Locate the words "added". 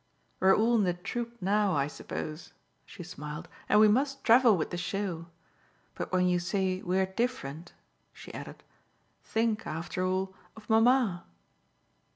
8.33-8.63